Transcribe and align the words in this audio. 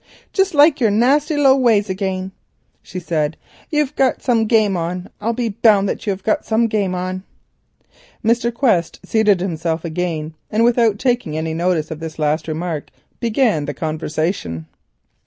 "Just 0.33 0.55
like 0.55 0.79
your 0.79 0.89
nasty 0.89 1.37
low 1.37 1.55
ways 1.55 1.87
again," 1.87 2.31
she 2.81 2.99
said. 2.99 3.37
"You've 3.69 3.95
got 3.95 4.19
some 4.23 4.47
game 4.47 4.75
on. 4.75 5.11
I'll 5.21 5.31
be 5.33 5.49
bound 5.49 5.87
that 5.87 6.07
you 6.07 6.09
have 6.11 6.23
got 6.23 6.43
some 6.43 6.65
game 6.65 6.95
on." 6.95 7.21
Mr. 8.25 8.51
Quest 8.51 8.99
seated 9.05 9.41
himself 9.41 9.85
again, 9.85 10.33
and 10.49 10.63
without 10.63 10.97
taking 10.97 11.37
any 11.37 11.53
notice 11.53 11.91
of 11.91 11.99
this 11.99 12.17
last 12.17 12.47
remark 12.47 12.89
began 13.19 13.65
the 13.65 13.75
conversation. 13.75 14.65